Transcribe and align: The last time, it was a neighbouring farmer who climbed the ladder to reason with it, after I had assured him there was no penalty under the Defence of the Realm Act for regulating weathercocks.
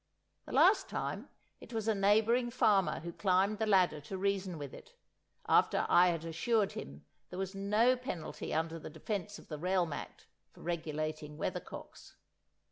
The 0.47 0.51
last 0.51 0.89
time, 0.89 1.29
it 1.59 1.73
was 1.73 1.87
a 1.87 1.93
neighbouring 1.93 2.49
farmer 2.49 3.01
who 3.01 3.13
climbed 3.13 3.59
the 3.59 3.67
ladder 3.67 4.01
to 4.01 4.17
reason 4.17 4.57
with 4.57 4.73
it, 4.73 4.95
after 5.47 5.85
I 5.89 6.07
had 6.07 6.25
assured 6.25 6.71
him 6.71 7.05
there 7.29 7.37
was 7.37 7.53
no 7.53 7.95
penalty 7.95 8.51
under 8.51 8.79
the 8.79 8.89
Defence 8.89 9.37
of 9.37 9.47
the 9.47 9.59
Realm 9.59 9.93
Act 9.93 10.25
for 10.49 10.61
regulating 10.61 11.37
weathercocks. 11.37 12.15